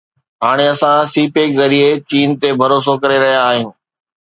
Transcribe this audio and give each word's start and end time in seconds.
هاڻي 0.43 0.65
اسان 0.73 0.97
سي 1.13 1.23
پيڪ 1.33 1.49
ذريعي 1.59 1.91
چين 2.09 2.29
تي 2.41 2.49
ڀروسو 2.59 2.93
ڪري 3.01 3.17
رهيا 3.23 3.41
آهيون 3.49 3.71